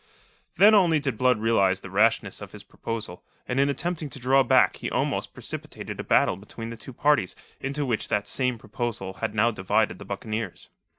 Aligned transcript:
Then 0.57 0.73
only 0.73 0.99
did 0.99 1.15
Blood 1.15 1.37
realize 1.39 1.81
the 1.81 1.91
rashness 1.91 2.41
of 2.41 2.53
his 2.53 2.63
proposal, 2.63 3.23
and 3.47 3.59
in 3.59 3.69
attempting 3.69 4.09
to 4.09 4.17
draw 4.17 4.41
back 4.41 4.77
he 4.77 4.89
almost 4.89 5.31
precipitated 5.35 5.99
a 5.99 6.03
battle 6.03 6.37
between 6.37 6.71
the 6.71 6.75
two 6.75 6.91
parties 6.91 7.35
into 7.59 7.85
which 7.85 8.07
that 8.07 8.27
same 8.27 8.57
proposal 8.57 9.13
had 9.21 9.35
now 9.35 9.51
divided 9.51 9.99
the 9.99 10.05
buccaneers. 10.05 10.69